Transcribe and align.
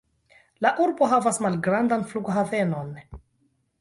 La 0.65 0.69
urbo 0.85 1.09
havas 1.11 1.39
malgrandan 1.47 2.07
flughavenon. 2.13 2.91